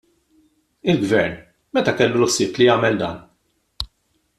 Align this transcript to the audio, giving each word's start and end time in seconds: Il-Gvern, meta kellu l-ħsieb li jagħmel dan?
Il-Gvern, 0.93 1.35
meta 1.75 1.95
kellu 2.01 2.21
l-ħsieb 2.21 2.59
li 2.59 2.71
jagħmel 2.71 2.99
dan? 3.05 3.25